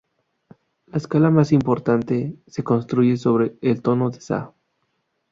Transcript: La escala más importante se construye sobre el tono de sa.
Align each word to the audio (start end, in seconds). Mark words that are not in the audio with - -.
La 0.87 0.97
escala 0.97 1.29
más 1.29 1.51
importante 1.51 2.35
se 2.47 2.63
construye 2.63 3.17
sobre 3.17 3.55
el 3.61 3.83
tono 3.83 4.09
de 4.09 4.19
sa. 4.19 4.51